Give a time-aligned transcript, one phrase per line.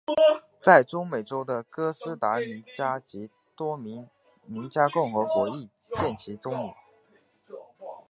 [0.59, 4.09] 在中美洲的哥斯达尼加及多明
[4.47, 6.73] 尼加共和国亦有见其踪影。